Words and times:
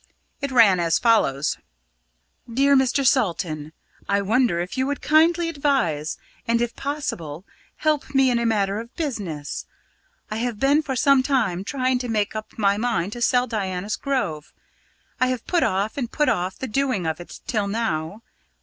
It 0.41 0.49
ran 0.49 0.79
as 0.79 0.97
follows: 0.97 1.59
"DEAR 2.51 2.75
MR. 2.75 3.05
SALTON, 3.05 3.71
"I 4.09 4.23
wonder 4.23 4.59
if 4.59 4.75
you 4.75 4.87
would 4.87 4.99
kindly 4.99 5.47
advise, 5.47 6.17
and, 6.47 6.59
if 6.59 6.75
possible, 6.75 7.45
help 7.75 8.15
me 8.15 8.31
in 8.31 8.39
a 8.39 8.45
matter 8.47 8.79
of 8.79 8.91
business. 8.95 9.67
I 10.31 10.37
have 10.37 10.59
been 10.59 10.81
for 10.81 10.95
some 10.95 11.21
time 11.21 11.63
trying 11.63 11.99
to 11.99 12.07
make 12.09 12.35
up 12.35 12.57
my 12.57 12.77
mind 12.77 13.13
to 13.13 13.21
sell 13.21 13.45
Diana's 13.45 13.95
Grove, 13.95 14.51
I 15.19 15.27
have 15.27 15.45
put 15.45 15.61
off 15.61 15.97
and 15.97 16.11
put 16.11 16.29
off 16.29 16.57
the 16.57 16.67
doing 16.67 17.05
of 17.05 17.19
it 17.19 17.39
till 17.45 17.67
now. 17.67 18.23